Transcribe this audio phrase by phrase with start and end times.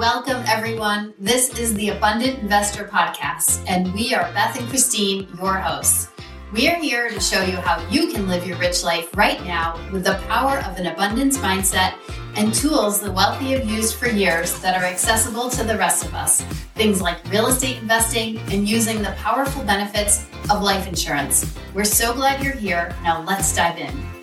[0.00, 1.12] Welcome, everyone.
[1.18, 6.08] This is the Abundant Investor Podcast, and we are Beth and Christine, your hosts.
[6.54, 9.78] We are here to show you how you can live your rich life right now
[9.92, 11.96] with the power of an abundance mindset
[12.34, 16.14] and tools the wealthy have used for years that are accessible to the rest of
[16.14, 16.40] us.
[16.76, 21.54] Things like real estate investing and using the powerful benefits of life insurance.
[21.74, 22.96] We're so glad you're here.
[23.02, 24.19] Now let's dive in.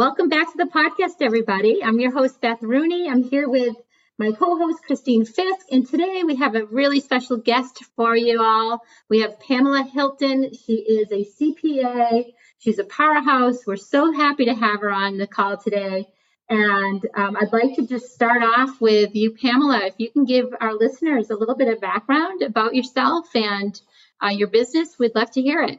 [0.00, 1.84] Welcome back to the podcast, everybody.
[1.84, 3.06] I'm your host, Beth Rooney.
[3.06, 3.76] I'm here with
[4.18, 8.40] my co host, Christine Fisk, and today we have a really special guest for you
[8.42, 8.80] all.
[9.10, 10.54] We have Pamela Hilton.
[10.54, 13.66] She is a CPA, she's a powerhouse.
[13.66, 16.06] We're so happy to have her on the call today.
[16.48, 19.84] And um, I'd like to just start off with you, Pamela.
[19.84, 23.78] If you can give our listeners a little bit of background about yourself and
[24.24, 25.78] uh, your business, we'd love to hear it.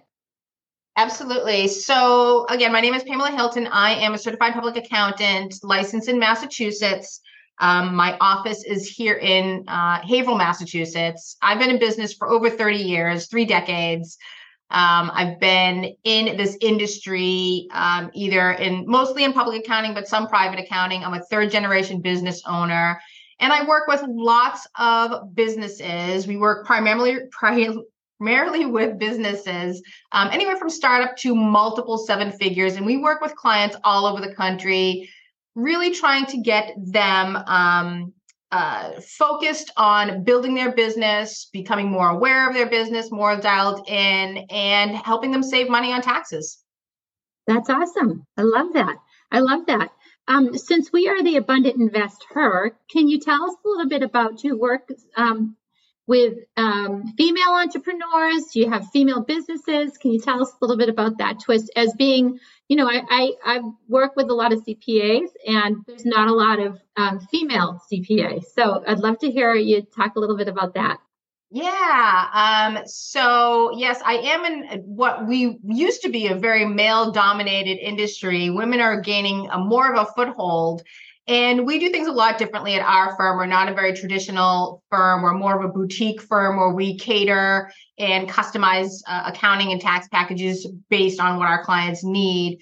[0.97, 1.67] Absolutely.
[1.67, 3.67] So, again, my name is Pamela Hilton.
[3.67, 7.21] I am a certified public accountant licensed in Massachusetts.
[7.59, 11.37] Um, my office is here in uh, Haverhill, Massachusetts.
[11.41, 14.17] I've been in business for over 30 years, three decades.
[14.69, 20.27] Um, I've been in this industry um, either in mostly in public accounting, but some
[20.27, 21.03] private accounting.
[21.03, 22.99] I'm a third generation business owner.
[23.39, 26.27] And I work with lots of businesses.
[26.27, 27.17] We work primarily,
[28.21, 32.75] primarily with businesses, um, anywhere from startup to multiple seven figures.
[32.75, 35.09] And we work with clients all over the country,
[35.55, 38.13] really trying to get them um,
[38.51, 44.45] uh, focused on building their business, becoming more aware of their business, more dialed in,
[44.51, 46.59] and helping them save money on taxes.
[47.47, 48.27] That's awesome.
[48.37, 48.97] I love that.
[49.31, 49.89] I love that.
[50.27, 54.43] Um, since we are the Abundant Investor, can you tell us a little bit about
[54.43, 55.57] your work um,
[56.07, 58.45] with um, female entrepreneurs?
[58.53, 59.97] Do you have female businesses?
[59.97, 63.01] Can you tell us a little bit about that twist as being, you know, I,
[63.09, 67.19] I, I work with a lot of CPAs and there's not a lot of um,
[67.19, 68.45] female CPAs.
[68.55, 70.97] So I'd love to hear you talk a little bit about that.
[71.53, 72.29] Yeah.
[72.33, 77.77] Um, so yes, I am in what we used to be a very male dominated
[77.77, 78.49] industry.
[78.49, 80.83] Women are gaining a more of a foothold
[81.31, 83.37] and we do things a lot differently at our firm.
[83.37, 85.21] We're not a very traditional firm.
[85.21, 90.09] We're more of a boutique firm where we cater and customize uh, accounting and tax
[90.09, 92.59] packages based on what our clients need.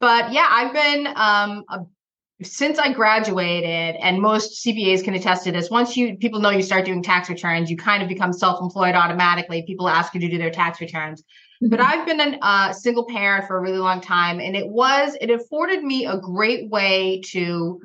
[0.00, 5.52] But yeah, I've been um, a, since I graduated, and most CPAs can attest to
[5.52, 5.70] this.
[5.70, 9.62] Once you people know you start doing tax returns, you kind of become self-employed automatically.
[9.62, 11.22] People ask you to do their tax returns.
[11.62, 12.00] But mm-hmm.
[12.00, 15.30] I've been a uh, single parent for a really long time, and it was it
[15.30, 17.80] afforded me a great way to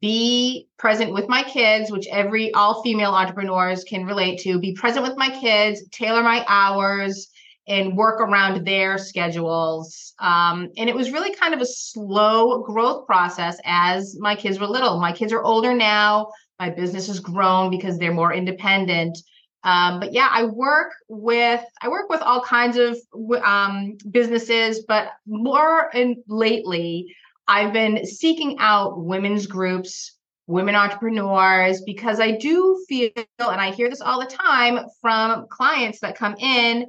[0.00, 4.58] be present with my kids, which every all female entrepreneurs can relate to.
[4.58, 7.28] Be present with my kids, tailor my hours,
[7.68, 10.14] and work around their schedules.
[10.18, 14.66] Um, and it was really kind of a slow growth process as my kids were
[14.66, 15.00] little.
[15.00, 16.30] My kids are older now.
[16.58, 19.18] My business has grown because they're more independent.
[19.64, 22.96] Um, but yeah, I work with I work with all kinds of
[23.42, 27.12] um, businesses, but more and lately,
[27.48, 33.88] I've been seeking out women's groups, women entrepreneurs, because I do feel, and I hear
[33.88, 36.86] this all the time from clients that come in,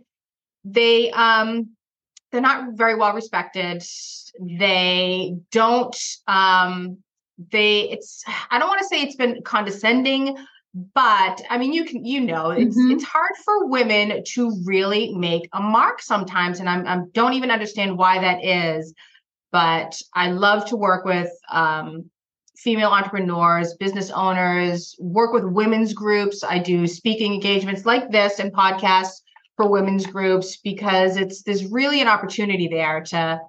[0.63, 1.69] they um
[2.31, 3.83] they're not very well respected.
[4.39, 5.95] They don't
[6.27, 6.97] um
[7.51, 10.35] they it's I don't want to say it's been condescending,
[10.93, 12.91] but i mean you can you know it's mm-hmm.
[12.91, 17.49] it's hard for women to really make a mark sometimes and I'm, i don't even
[17.49, 18.93] understand why that is
[19.51, 22.09] but i love to work with um,
[22.57, 28.53] female entrepreneurs business owners work with women's groups i do speaking engagements like this and
[28.53, 29.21] podcasts
[29.55, 33.39] for women's groups because it's there's really an opportunity there to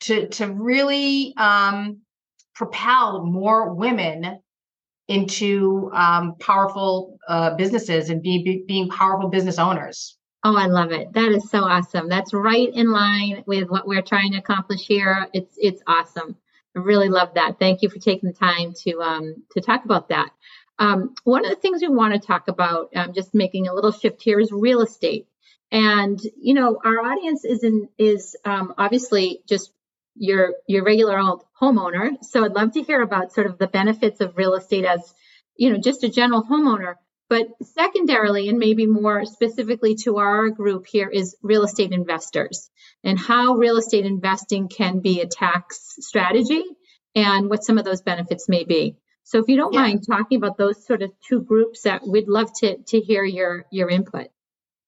[0.00, 2.00] to to really um,
[2.54, 4.40] propel more women
[5.08, 10.17] into um, powerful uh, businesses and be, be, being powerful business owners.
[10.44, 11.12] Oh, I love it.
[11.14, 12.08] That is so awesome.
[12.08, 15.26] That's right in line with what we're trying to accomplish here.
[15.32, 16.36] It's it's awesome.
[16.76, 17.58] I really love that.
[17.58, 20.30] Thank you for taking the time to um, to talk about that.
[20.78, 23.90] Um, one of the things we want to talk about, um, just making a little
[23.90, 25.26] shift here, is real estate.
[25.72, 29.72] And you know, our audience is in is um, obviously just
[30.14, 32.22] your your regular old homeowner.
[32.22, 35.14] So I'd love to hear about sort of the benefits of real estate as,
[35.56, 36.94] you know, just a general homeowner.
[37.28, 42.70] But secondarily, and maybe more specifically to our group here, is real estate investors
[43.04, 46.64] and how real estate investing can be a tax strategy
[47.14, 48.96] and what some of those benefits may be.
[49.24, 49.82] So if you don't yeah.
[49.82, 53.66] mind talking about those sort of two groups that we'd love to to hear your
[53.70, 54.28] your input.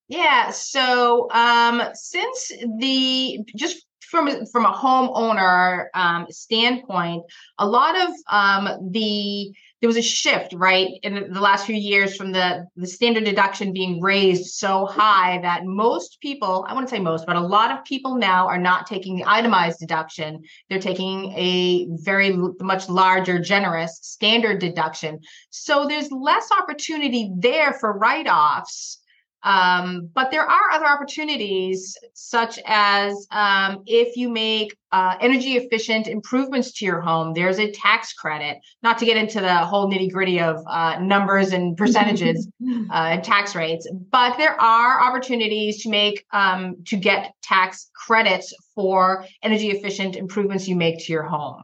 [0.08, 0.50] Yeah.
[0.50, 7.24] So um, since the just from from a homeowner um, standpoint,
[7.58, 12.16] a lot of um, the there was a shift right in the last few years
[12.16, 16.98] from the the standard deduction being raised so high that most people i wouldn't say
[16.98, 20.42] most but a lot of people now are not taking the itemized deduction.
[20.68, 25.20] They're taking a very much larger generous standard deduction.
[25.50, 28.99] So there's less opportunity there for write-offs
[29.42, 36.08] um, but there are other opportunities, such as um, if you make uh, energy efficient
[36.08, 38.58] improvements to your home, there's a tax credit.
[38.82, 43.24] Not to get into the whole nitty gritty of uh, numbers and percentages uh, and
[43.24, 49.70] tax rates, but there are opportunities to make um, to get tax credits for energy
[49.70, 51.62] efficient improvements you make to your home.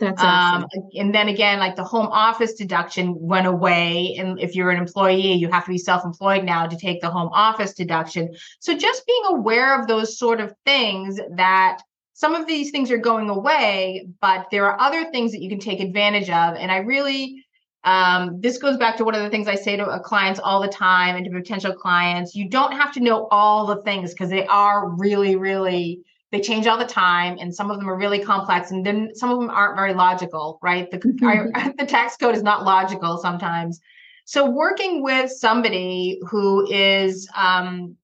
[0.00, 0.62] That's um, awesome.
[0.64, 4.16] Um, and then again, like the home office deduction went away.
[4.18, 7.10] And if you're an employee, you have to be self employed now to take the
[7.10, 8.34] home office deduction.
[8.60, 11.78] So just being aware of those sort of things that
[12.14, 15.58] some of these things are going away, but there are other things that you can
[15.58, 16.54] take advantage of.
[16.54, 17.44] And I really,
[17.82, 20.68] um, this goes back to one of the things I say to clients all the
[20.68, 22.34] time and to potential clients.
[22.34, 26.02] You don't have to know all the things because they are really, really
[26.34, 29.30] they change all the time and some of them are really complex and then some
[29.30, 31.70] of them aren't very logical right the, mm-hmm.
[31.78, 33.80] the tax code is not logical sometimes
[34.26, 37.96] so working with somebody who is um,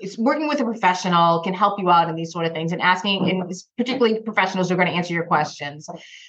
[0.00, 2.80] is working with a professional can help you out in these sort of things and
[2.80, 5.88] asking and particularly professionals are going to answer your questions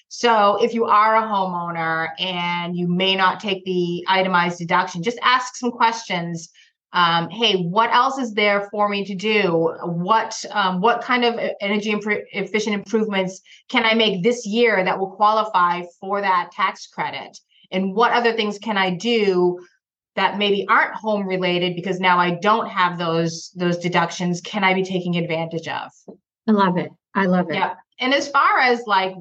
[0.09, 5.19] so if you are a homeowner and you may not take the itemized deduction just
[5.21, 6.50] ask some questions
[6.93, 9.75] um, hey what else is there for me to do?
[9.83, 14.97] What um, what kind of energy imp- efficient improvements can i make this year that
[14.97, 17.37] will qualify for that tax credit?
[17.71, 19.59] And what other things can i do
[20.15, 24.73] that maybe aren't home related because now i don't have those those deductions can i
[24.73, 25.91] be taking advantage of?
[26.47, 26.91] I love it.
[27.13, 27.55] I love it.
[27.55, 27.75] Yeah.
[27.99, 29.13] And as far as like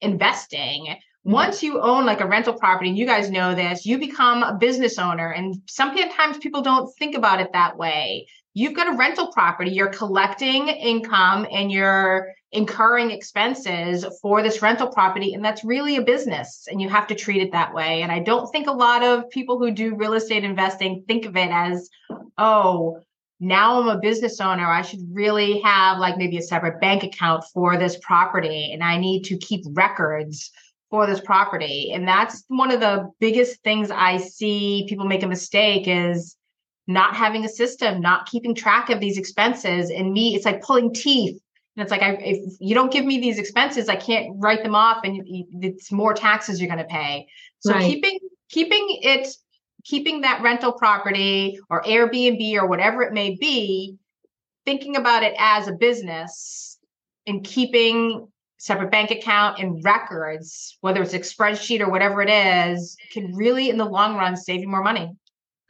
[0.00, 0.96] investing.
[1.24, 4.54] Once you own like a rental property, and you guys know this, you become a
[4.54, 5.30] business owner.
[5.30, 8.26] And sometimes people don't think about it that way.
[8.54, 14.88] You've got a rental property, you're collecting income and you're incurring expenses for this rental
[14.88, 15.34] property.
[15.34, 18.02] And that's really a business, and you have to treat it that way.
[18.02, 21.36] And I don't think a lot of people who do real estate investing think of
[21.36, 21.88] it as,
[22.38, 22.98] oh,
[23.38, 24.66] now I'm a business owner.
[24.66, 28.96] I should really have like maybe a separate bank account for this property, and I
[28.96, 30.50] need to keep records
[30.90, 31.92] for this property.
[31.94, 36.36] And that's one of the biggest things I see people make a mistake is
[36.86, 39.90] not having a system, not keeping track of these expenses.
[39.90, 41.40] And me, it's like pulling teeth.
[41.76, 44.74] And it's like, I, if you don't give me these expenses, I can't write them
[44.74, 45.22] off, and
[45.62, 47.28] it's more taxes you're going to pay.
[47.60, 47.82] So right.
[47.82, 48.18] keeping
[48.50, 49.28] keeping it,
[49.84, 53.96] keeping that rental property or Airbnb or whatever it may be,
[54.66, 56.78] thinking about it as a business
[57.26, 58.28] and keeping
[58.60, 63.70] separate bank account and records, whether it's a spreadsheet or whatever it is, can really
[63.70, 65.10] in the long run save you more money.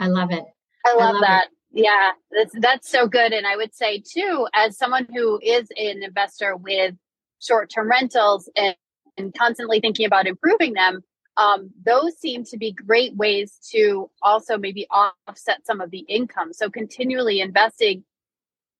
[0.00, 0.42] I love it.
[0.84, 1.44] I love, I love that.
[1.72, 1.84] It.
[1.84, 3.32] Yeah, that's that's so good.
[3.32, 6.96] And I would say too, as someone who is an investor with
[7.40, 8.74] short-term rentals and,
[9.16, 11.04] and constantly thinking about improving them,
[11.36, 16.52] um, those seem to be great ways to also maybe offset some of the income.
[16.52, 18.02] So continually investing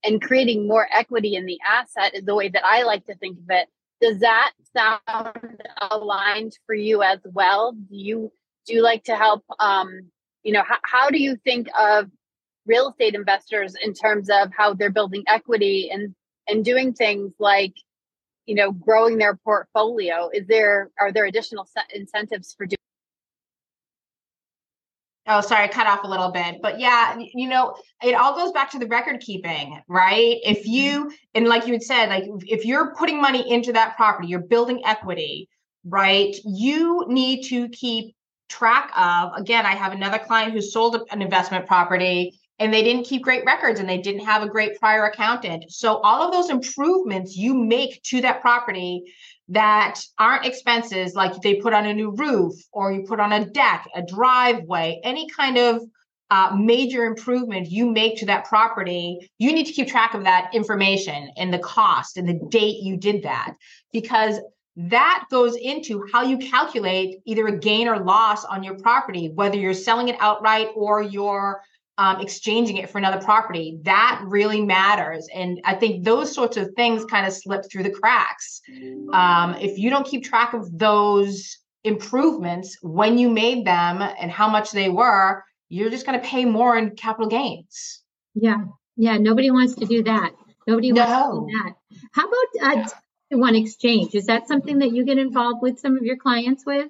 [0.03, 3.39] and creating more equity in the asset is the way that I like to think
[3.39, 3.69] of it
[4.01, 7.73] does that sound aligned for you as well?
[7.73, 8.33] Do you
[8.67, 10.11] do you like to help um
[10.43, 12.11] you know how, how do you think of
[12.67, 16.15] real estate investors in terms of how they're building equity and
[16.49, 17.75] and doing things like
[18.47, 20.31] you know growing their portfolio?
[20.33, 22.80] Is there are there additional incentives for doing
[25.27, 26.57] Oh, sorry, I cut off a little bit.
[26.63, 30.39] But yeah, you know, it all goes back to the record keeping, right?
[30.43, 30.71] If mm-hmm.
[30.71, 34.41] you, and like you had said, like if you're putting money into that property, you're
[34.41, 35.49] building equity,
[35.85, 36.35] right?
[36.45, 38.15] You need to keep
[38.49, 43.05] track of, again, I have another client who sold an investment property and they didn't
[43.05, 45.65] keep great records and they didn't have a great prior accountant.
[45.71, 49.03] So all of those improvements you make to that property
[49.51, 53.45] that aren't expenses like they put on a new roof or you put on a
[53.45, 55.83] deck, a driveway, any kind of
[56.31, 60.51] uh, major improvement you make to that property, you need to keep track of that
[60.55, 63.55] information and the cost and the date you did that.
[63.93, 64.39] Because
[64.77, 69.57] that goes into how you calculate either a gain or loss on your property, whether
[69.57, 71.61] you're selling it outright or you're
[72.01, 73.79] um, exchanging it for another property.
[73.83, 75.29] That really matters.
[75.35, 78.63] And I think those sorts of things kind of slip through the cracks.
[79.13, 84.49] Um, if you don't keep track of those improvements when you made them and how
[84.49, 88.03] much they were, you're just going to pay more in capital gains.
[88.35, 88.65] Yeah.
[88.97, 89.19] Yeah.
[89.19, 90.33] Nobody wants to do that.
[90.67, 91.05] Nobody No.
[91.05, 91.75] wants to do that.
[92.13, 92.89] How about uh,
[93.37, 94.15] one exchange?
[94.15, 96.89] Is that something that you get involved with some of your clients with?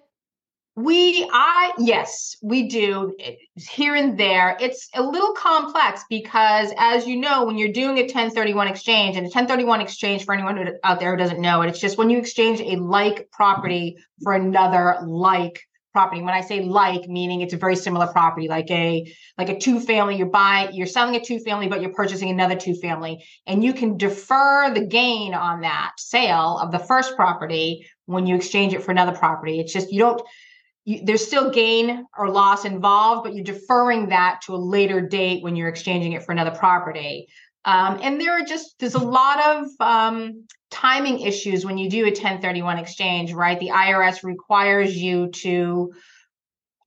[0.82, 4.56] We, I, yes, we do eh, here and there.
[4.60, 9.26] It's a little complex because, as you know, when you're doing a 1031 exchange, and
[9.26, 12.18] a 1031 exchange for anyone out there who doesn't know it, it's just when you
[12.18, 15.60] exchange a like property for another like
[15.92, 16.22] property.
[16.22, 19.80] When I say like, meaning it's a very similar property, like a like a two
[19.80, 20.16] family.
[20.16, 23.74] You're buying, you're selling a two family, but you're purchasing another two family, and you
[23.74, 28.82] can defer the gain on that sale of the first property when you exchange it
[28.82, 29.60] for another property.
[29.60, 30.22] It's just you don't
[30.84, 35.42] you, there's still gain or loss involved, but you're deferring that to a later date
[35.42, 37.28] when you're exchanging it for another property.
[37.64, 42.04] Um, and there are just there's a lot of um, timing issues when you do
[42.04, 43.58] a 1031 exchange, right?
[43.60, 45.92] The IRS requires you to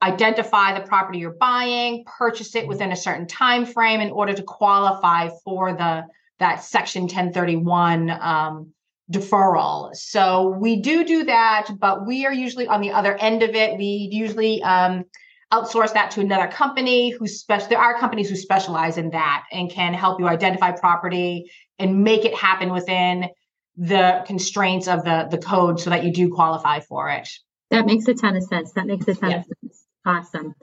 [0.01, 4.43] identify the property you're buying, purchase it within a certain time frame in order to
[4.43, 6.05] qualify for the
[6.39, 8.73] that Section 1031 um,
[9.11, 9.93] deferral.
[9.95, 13.77] So we do do that, but we are usually on the other end of it.
[13.77, 15.05] We usually um,
[15.51, 17.69] outsource that to another company who special.
[17.69, 22.25] There are companies who specialize in that and can help you identify property and make
[22.25, 23.29] it happen within
[23.75, 27.27] the constraints of the the code so that you do qualify for it.
[27.71, 28.71] That makes a ton of sense.
[28.73, 29.37] That makes a ton Yeah.
[29.37, 29.85] of sense.
[30.05, 30.55] Awesome.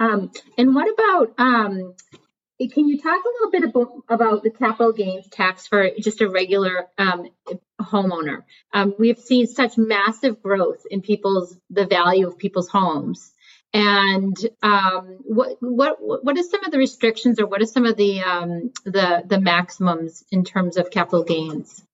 [0.00, 1.94] Um, and what about um,
[2.66, 6.28] can you talk a little bit about, about the capital gains tax for just a
[6.28, 7.28] regular um,
[7.80, 8.42] homeowner?
[8.72, 13.32] Um, we've seen such massive growth in people's the value of people's homes.
[13.72, 17.96] And um, what what what are some of the restrictions, or what are some of
[17.96, 21.84] the um, the the maximums in terms of capital gains?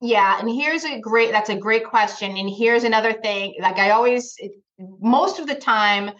[0.00, 2.36] Yeah, and here's a great that's a great question.
[2.36, 4.36] And here's another thing, like I always
[4.78, 6.10] most of the time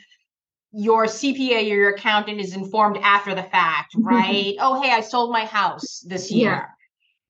[0.72, 4.04] your CPA or your accountant is informed after the fact, Mhm.
[4.04, 4.54] right?
[4.60, 6.68] oh, hey, I sold my house this year.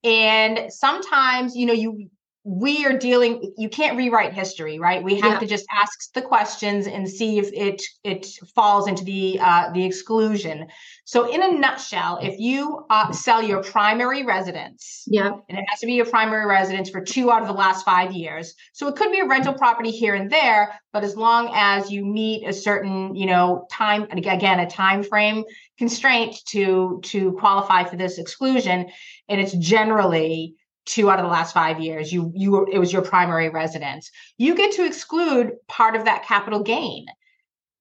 [0.05, 2.09] And sometimes, you know, you
[2.49, 5.39] we are dealing you can't rewrite history right we have Yeah.
[5.41, 8.25] to just ask the questions and see if it it
[8.55, 10.69] falls into the uh, the exclusion
[11.05, 15.81] so in a nutshell if you uh, sell your primary residence Yeah, and it has
[15.81, 18.55] to be your primary residence for two out of the last five years.
[18.73, 22.05] So it could be a rental property here and there, but as long as you
[22.05, 25.43] meet a certain, you know, time again a time frame
[25.79, 28.87] constraint to to qualify for this exclusion,
[29.29, 30.55] and it's generally
[30.87, 34.11] two out of the last five years, you you were, it was your primary residence.
[34.39, 37.07] You get to exclude part of that capital gain.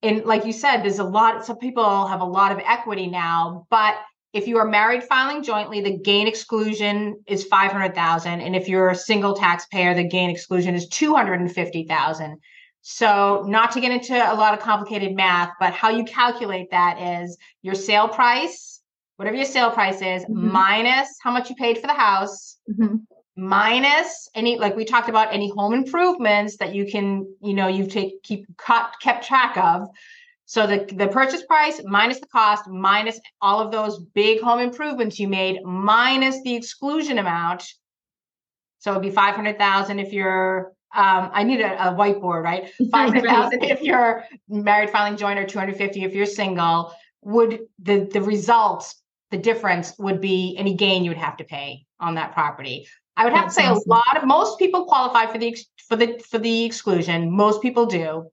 [0.02, 1.46] And like you said, there's a lot.
[1.46, 3.96] Some people have a lot of equity now, but
[4.34, 8.96] if you are married filing jointly, the gain exclusion is 500,000 and if you're a
[8.96, 12.38] single taxpayer, the gain exclusion is 250,000.
[12.82, 17.24] So, not to get into a lot of complicated math, but how you calculate that
[17.24, 18.75] is your sale price,
[19.18, 20.36] whatever your sale price is, Mhm.
[20.36, 23.06] minus how much you paid for the house, Mhm.
[23.36, 27.86] minus any like we talked about any home improvements that you can, you know, you
[27.88, 29.88] take keep cut kept track of.
[30.46, 35.20] So the the purchase price minus the cost minus all of those big home improvements
[35.20, 37.64] you made minus the exclusion amount.
[38.80, 40.72] So it'd be five hundred thousand if you're.
[40.96, 42.72] Um, I need a, a whiteboard, right?
[42.92, 46.94] Five hundred thousand if you're married filing joint, or two hundred fifty if you're single.
[47.24, 48.96] Would the the results,
[49.32, 52.88] the difference would be any gain you would have to pay on that property.
[53.18, 53.84] I would have to say awesome.
[53.90, 57.32] a lot of most people qualify for the for the for the exclusion.
[57.32, 58.30] Most people do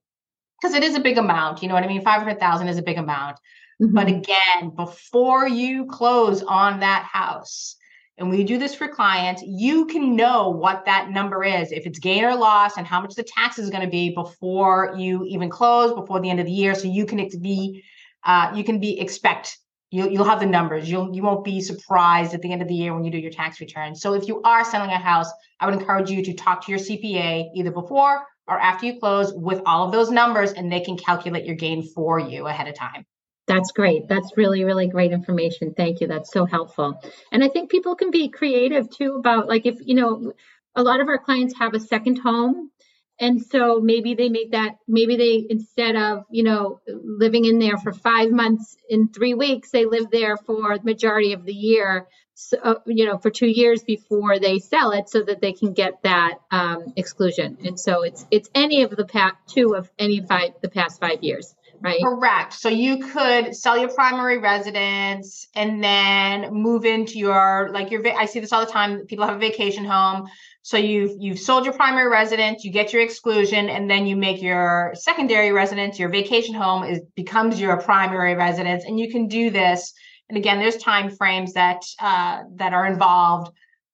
[0.61, 1.61] because it is a big amount.
[1.61, 2.01] You know what I mean?
[2.03, 3.37] Five hundred thousand is a big amount.
[3.79, 4.19] But Mhm.
[4.19, 7.75] again, before you close on that house,
[8.17, 11.99] and we do this for clients, you can know what that number is, if it's
[11.99, 15.49] gain or loss, and how much the tax is going to be before you even
[15.49, 16.75] close, before the end of the year.
[16.75, 17.83] So you can ex- be,
[18.23, 19.57] uh, you can be expect.
[19.93, 20.89] You'll, you'll have the numbers.
[20.89, 23.29] You'll you won't be surprised at the end of the year when you do your
[23.29, 23.93] tax return.
[23.93, 26.79] So if you are selling a house, I would encourage you to talk to your
[26.79, 30.97] CPA either before or after you close with all of those numbers, and they can
[30.97, 33.05] calculate your gain for you ahead of time.
[33.45, 34.07] That's great.
[34.09, 35.75] That's really, really great information.
[35.75, 36.07] Thank you.
[36.07, 36.99] That's so helpful.
[37.31, 40.33] And I think people can be creative too about like if, you know,
[40.75, 42.71] a lot of our clients have a second home.
[43.19, 47.77] And so maybe they make that, maybe they, instead of, you know, living in there
[47.77, 52.07] for five months in three weeks, they live there for the majority of the year,
[52.35, 55.73] so, uh, you know, for two years before they sell it so that they can
[55.73, 57.57] get that um, exclusion.
[57.63, 61.23] And so it's, it's any of the past two of any five, the past five
[61.23, 61.53] years,
[61.83, 62.01] right?
[62.01, 62.53] Correct.
[62.53, 68.25] So you could sell your primary residence and then move into your like your I
[68.25, 69.05] see this all the time.
[69.05, 70.27] People have a vacation home.
[70.61, 74.41] So you've you've sold your primary residence, you get your exclusion, and then you make
[74.41, 79.49] your secondary residence, your vacation home is becomes your primary residence, and you can do
[79.49, 79.93] this.
[80.29, 83.51] and again, there's time frames that uh, that are involved.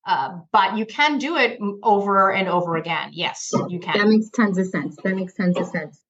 [0.08, 3.10] Uh, but you can do it over and over again.
[3.12, 3.98] Yes, you can.
[3.98, 4.96] That makes tons of sense.
[5.04, 6.02] That makes tons of sense.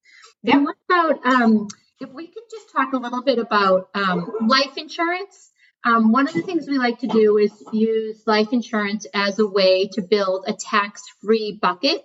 [0.44, 0.56] Yeah.
[0.56, 1.68] And what about um,
[2.00, 5.52] if we could just talk a little bit about um, life insurance?
[5.86, 9.48] Um, one of the things we like to do is use life insurance as a
[9.48, 12.04] way to build a tax-free bucket.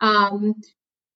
[0.00, 0.54] Um,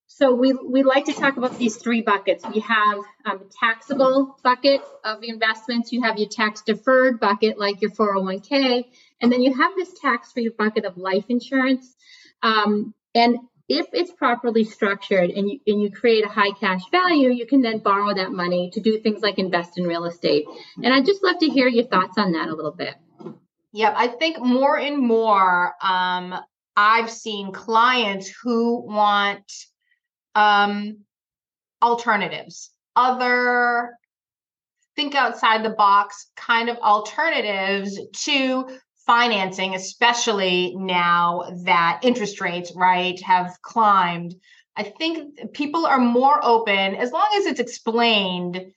[0.07, 2.45] so we, we like to talk about these three buckets.
[2.53, 5.91] We have um, a taxable bucket of investments.
[5.91, 8.85] You have your tax deferred bucket, like your 401k,
[9.21, 11.95] and then you have this tax-free bucket of life insurance.
[12.43, 17.29] Um, and if it's properly structured and you, and you create a high cash value,
[17.31, 20.45] you can then borrow that money to do things like invest in real estate.
[20.83, 22.95] And I'd just love to hear your thoughts on that a little bit.
[23.73, 26.35] Yep, I think more and more um,
[26.77, 29.51] I've seen clients who want
[30.35, 30.99] um,
[31.81, 33.97] alternatives, other
[34.95, 38.65] think outside the box kind of alternatives to
[39.05, 44.35] financing, especially now that interest rates, right, have climbed.
[44.75, 48.71] I think people are more open as long as it's explained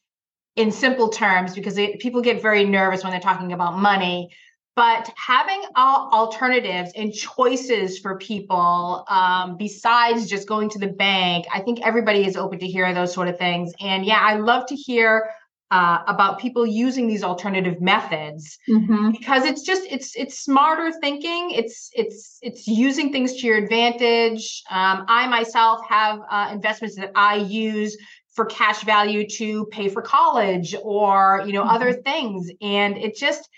[0.57, 4.31] in simple terms because it, people get very nervous when they're talking about money.
[4.77, 11.61] But having alternatives and choices for people um, besides just going to the bank, I
[11.61, 13.73] think everybody is open to hear those sort of things.
[13.81, 15.31] And yeah, I love to hear
[15.71, 19.11] uh, about people using these alternative methods mm-hmm.
[19.11, 24.63] because it's just it's it's smarter thinking it's it's it's using things to your advantage
[24.71, 27.97] um, i myself have uh, investments that i use
[28.35, 31.75] for cash value to pay for college or you know mm-hmm.
[31.75, 33.49] other things and it just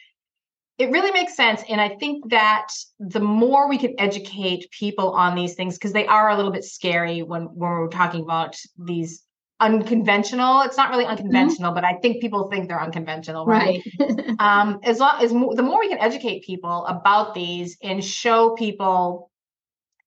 [0.78, 5.36] it really makes sense and i think that the more we can educate people on
[5.36, 9.22] these things because they are a little bit scary when when we're talking about these
[9.60, 10.62] unconventional.
[10.62, 11.12] It's not really mm-hmm.
[11.12, 11.74] unconventional, mm-hmm.
[11.74, 13.82] but I think people think they're unconventional, right?
[14.00, 14.30] right.
[14.38, 18.54] um, as long as mo- the more we can educate people about these and show
[18.54, 19.30] people,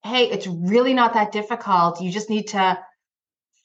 [0.03, 2.01] hey, it's really not that difficult.
[2.01, 2.79] You just need to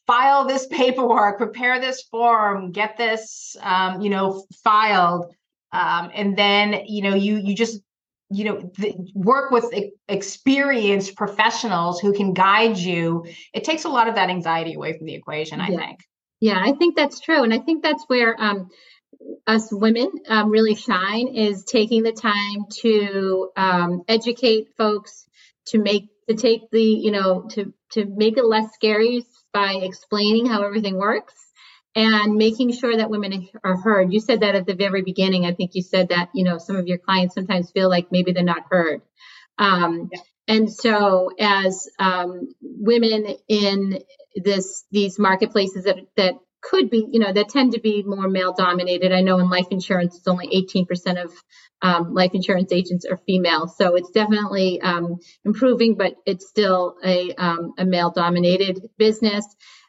[0.06, 5.26] file this paperwork, prepare this form, get this, um, you know, filed,
[5.72, 7.82] um, and then you know you you just
[8.30, 9.72] you know th- work with
[10.08, 15.06] experienced professionals who can guide you it takes a lot of that anxiety away from
[15.06, 15.78] the equation i yeah.
[15.78, 16.00] think
[16.40, 18.68] yeah i think that's true and i think that's where um,
[19.46, 25.26] us women um, really shine is taking the time to um, educate folks
[25.66, 30.46] to make to take the you know to to make it less scary by explaining
[30.46, 31.34] how everything works
[31.98, 34.12] and making sure that women are heard.
[34.12, 35.46] You said that at the very beginning.
[35.46, 38.30] I think you said that, you know, some of your clients sometimes feel like maybe
[38.30, 39.02] they're not heard.
[39.58, 40.20] Um, yeah.
[40.46, 43.98] And so, as um, women in
[44.36, 48.52] this these marketplaces that that could be, you know, that tend to be more male
[48.52, 49.12] dominated.
[49.12, 51.32] I know in life insurance, it's only 18% of
[51.82, 57.34] um, life insurance agents are female, so it's definitely um, improving, but it's still a
[57.34, 59.44] um, a male dominated business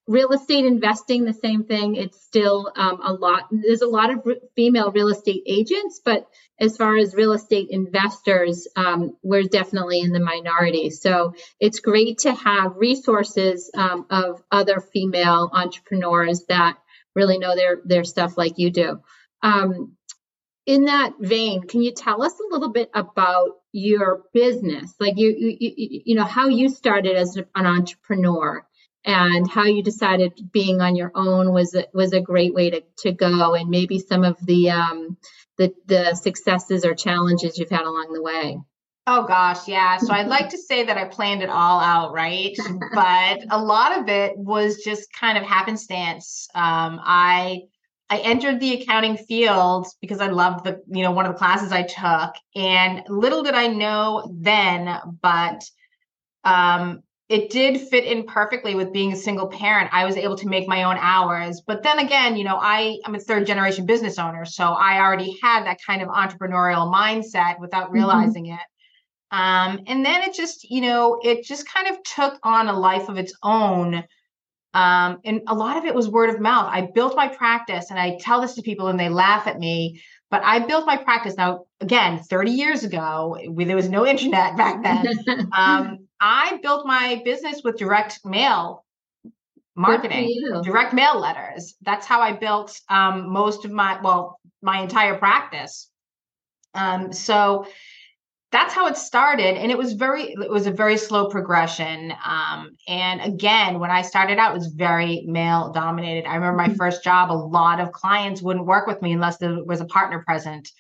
[0.10, 1.96] real estate investing the same thing.
[1.96, 6.28] It's still um, a lot there's a lot of female real estate agents but
[6.60, 10.90] as far as real estate investors um, we're definitely in the minority.
[10.90, 16.78] So it's great to have resources um, of other female entrepreneurs that
[17.16, 19.00] really know their their stuff like you do.
[19.44, 19.96] Um,
[20.66, 24.92] in that vein can you tell us a little bit about your business?
[25.00, 28.66] Like you you, you know how you started as an entrepreneur
[29.10, 32.84] and how you decided being on your own was a, was a great way to,
[33.00, 33.56] to go.
[33.56, 35.18] And maybe some of the um,
[35.58, 38.60] the the successes or challenges you've had along the way.
[39.08, 39.68] Oh gosh.
[39.68, 39.98] Yeah.
[39.98, 42.56] So i'd like to say that i planned it all out right?
[42.94, 46.48] But a lot of it was just kind of happenstance.
[46.54, 47.62] Um, i
[48.12, 51.72] i entered the accounting field because i loved the you know one of the classes
[51.72, 55.64] i took and little did i know then but
[56.44, 59.92] um, it did fit in perfectly with being a single parent.
[59.94, 61.62] I was able to make my own hours.
[61.62, 64.46] But then again, you know, I am a third generation business owner.
[64.46, 67.94] So I already had that kind of entrepreneurial mindset without mm-hmm.
[67.94, 68.56] realizing mm-hmm.
[68.56, 68.60] it.
[69.32, 73.10] Um, and then it just, you know, it just kind of took on a life
[73.10, 74.04] of its own.
[74.74, 76.68] Um, and a lot of it was word of mouth.
[76.72, 80.02] I built my practice and I tell this to people and they laugh at me,
[80.32, 84.82] but I built my practice now, again, 30 years ago, there was no internet back
[84.82, 85.52] then.
[85.56, 88.86] um, I built my business with direct mail
[89.76, 91.76] marketing, direct mail letters.
[91.82, 95.90] That's how I built um, most of my, well, my entire practice.
[96.74, 97.66] Um, so
[98.52, 102.76] that's how it started and it was very it was a very slow progression um,
[102.88, 106.76] and again when i started out it was very male dominated i remember my mm-hmm.
[106.76, 110.24] first job a lot of clients wouldn't work with me unless there was a partner
[110.26, 110.72] present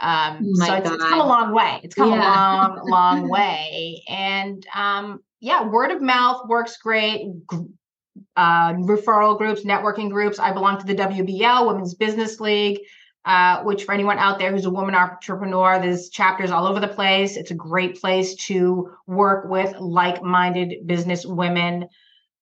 [0.00, 2.16] um, oh so it's, it's, come a long way it's come yeah.
[2.16, 7.26] a long long way and um, yeah word of mouth works great
[8.36, 12.80] uh, referral groups networking groups i belong to the wbl women's business league
[13.28, 16.88] uh, which for anyone out there who's a woman entrepreneur, there's chapters all over the
[16.88, 17.36] place.
[17.36, 21.88] It's a great place to work with like-minded business women.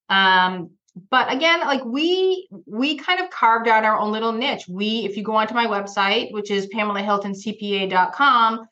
[0.07, 0.69] Um,
[1.09, 4.65] but again, like we we kind of carved out our own little niche.
[4.67, 8.67] We, if you go onto my website, which is PamelaHiltonCPA.com,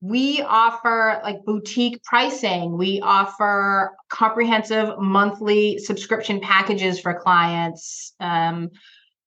[0.00, 2.76] we offer like boutique pricing.
[2.76, 8.14] We offer comprehensive monthly subscription packages for clients.
[8.20, 8.70] Um,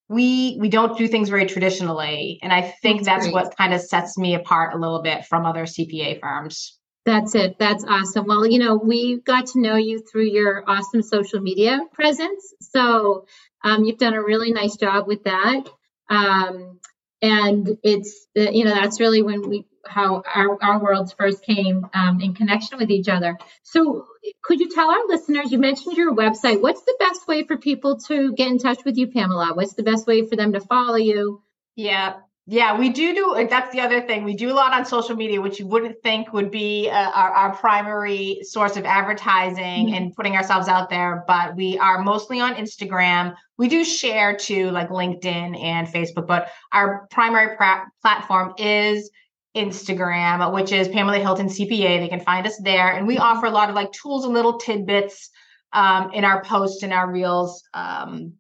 [0.08, 3.80] we we don't do things very traditionally and i think that's, that's what kind of
[3.80, 6.79] sets me apart a little bit from other cpa firms
[7.10, 7.58] that's it.
[7.60, 8.28] That's awesome.
[8.28, 12.54] Well you know we got to know you through your awesome social media presence.
[12.62, 13.26] So
[13.64, 15.64] um, you've done a really nice job with that.
[16.10, 16.80] Um,
[17.22, 21.88] and it's uh, you know that's really when we how our, our worlds first came
[21.94, 23.38] um, in connection with each other.
[23.64, 24.06] So
[24.44, 26.62] could you tell our listeners you mentioned your website.
[26.62, 29.54] What's the best way for people to get in touch with you pamela?
[29.56, 31.42] What's the best way for them to follow you?
[31.76, 32.18] Yeah
[32.52, 33.48] yeah, we do do.
[33.48, 34.24] That's the other thing.
[34.24, 37.30] We do a lot on social media, which you wouldn't think would be uh, our,
[37.30, 39.94] our primary source of advertising mm-hmm.
[39.94, 41.24] and putting ourselves out there.
[41.28, 43.36] But we are mostly on Instagram.
[43.60, 49.12] We do share to like LinkedIn and Facebook, but our primary pra- platform is
[49.56, 52.00] Instagram, which is Pamela Hilton CPA.
[52.00, 53.24] They can find us there, and we mm-hmm.
[53.26, 55.30] offer a lot of like tools and little tidbits
[55.74, 58.34] um, in our posts and our reels um,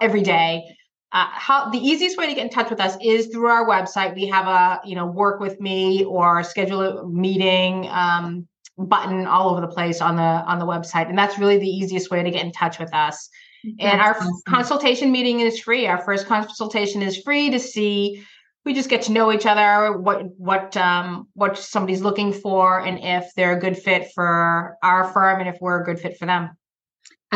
[0.00, 0.64] every day
[1.12, 4.14] uh, how the easiest way to get in touch with us is through our website.
[4.14, 9.50] We have a you know work with me or schedule a meeting um, button all
[9.50, 12.30] over the place on the on the website, and that's really the easiest way to
[12.30, 13.28] get in touch with us.
[13.64, 14.34] That's and our awesome.
[14.48, 15.86] consultation meeting is free.
[15.86, 18.24] Our first consultation is free to see.
[18.64, 22.98] We just get to know each other, what what um, what somebody's looking for, and
[23.00, 26.26] if they're a good fit for our firm, and if we're a good fit for
[26.26, 26.50] them.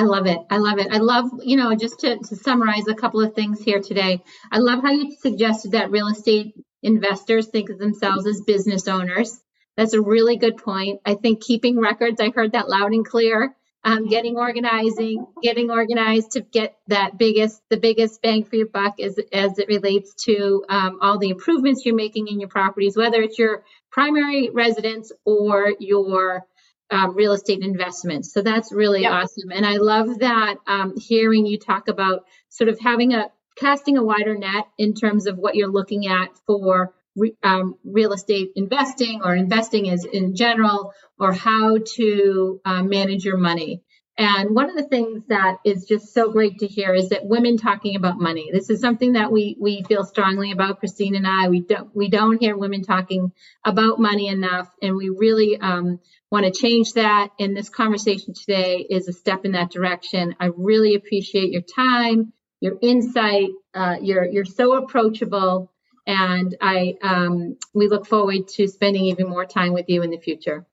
[0.00, 0.38] I love it.
[0.48, 0.86] I love it.
[0.90, 4.22] I love, you know, just to, to summarize a couple of things here today.
[4.50, 9.38] I love how you suggested that real estate investors think of themselves as business owners.
[9.76, 11.02] That's a really good point.
[11.04, 13.54] I think keeping records, I heard that loud and clear.
[13.84, 19.00] Um, getting organizing, getting organized to get that biggest, the biggest bang for your buck
[19.00, 23.20] as as it relates to um, all the improvements you're making in your properties, whether
[23.20, 26.46] it's your primary residence or your
[26.90, 28.32] um, real estate investments.
[28.32, 29.12] So that's really yep.
[29.12, 29.50] awesome.
[29.52, 34.04] And I love that um, hearing you talk about sort of having a casting a
[34.04, 39.20] wider net in terms of what you're looking at for re, um, real estate investing
[39.22, 43.82] or investing as in general, or how to uh, manage your money.
[44.16, 47.56] And one of the things that is just so great to hear is that women
[47.56, 48.50] talking about money.
[48.52, 51.48] This is something that we we feel strongly about, Christine and I.
[51.48, 53.32] We don't we don't hear women talking
[53.64, 56.00] about money enough, and we really um,
[56.30, 57.30] want to change that.
[57.38, 60.34] And this conversation today is a step in that direction.
[60.40, 63.50] I really appreciate your time, your insight.
[63.74, 65.72] Uh, you're you're so approachable,
[66.06, 70.18] and I um, we look forward to spending even more time with you in the
[70.18, 70.66] future.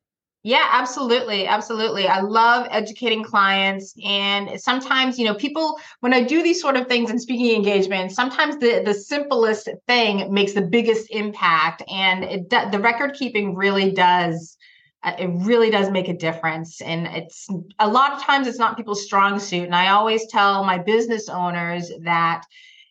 [0.43, 1.45] Yeah, absolutely.
[1.45, 2.07] Absolutely.
[2.07, 3.93] I love educating clients.
[4.05, 8.15] And sometimes, you know, people, when I do these sort of things in speaking engagements,
[8.15, 11.83] sometimes the, the simplest thing makes the biggest impact.
[11.91, 14.55] And it, the record keeping really does
[15.03, 18.75] Uh, it really does make a difference and it's a lot of times it's not
[18.75, 22.43] people's strong suit and i always tell my business owners that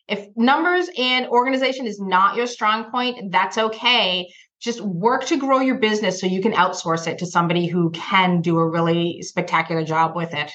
[0.07, 4.27] if numbers and organization is not your strong point that's okay.
[4.59, 8.41] Just work to grow your business so you can outsource it to somebody who can
[8.41, 10.51] do a really spectacular job with it.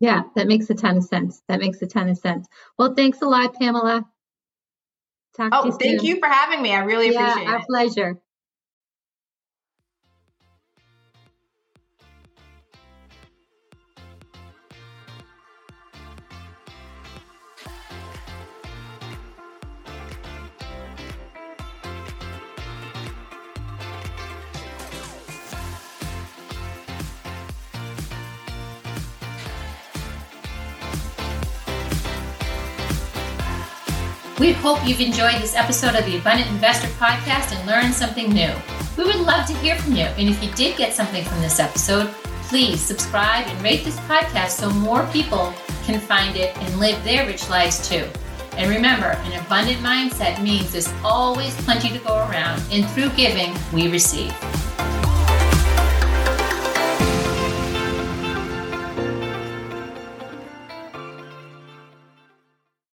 [0.00, 1.42] Yeah that makes a ton of sense.
[1.48, 2.46] That makes a ton of sense.
[2.78, 4.06] Well thanks a lot pamela.
[5.36, 6.72] Talk oh you thank you for having me.
[6.72, 7.60] I really yeah, appreciate our it.
[7.60, 8.20] our pleasure
[34.40, 38.50] We hope you've enjoyed this episode of the Abundant Investor Podcast and learned something new.
[38.96, 40.04] We would love to hear from you.
[40.04, 42.06] And if you did get something from this episode,
[42.44, 45.52] please subscribe and rate this podcast so more people
[45.84, 48.08] can find it and live their rich lives too.
[48.56, 53.54] And remember, an abundant mindset means there's always plenty to go around, and through giving,
[53.74, 54.34] we receive.